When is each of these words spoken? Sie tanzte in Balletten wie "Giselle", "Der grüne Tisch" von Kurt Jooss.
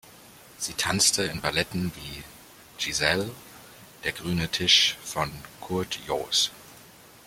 Sie 0.57 0.73
tanzte 0.73 1.21
in 1.25 1.41
Balletten 1.41 1.91
wie 1.95 2.23
"Giselle", 2.79 3.29
"Der 4.03 4.13
grüne 4.13 4.49
Tisch" 4.49 4.97
von 5.03 5.31
Kurt 5.59 5.99
Jooss. 6.07 6.49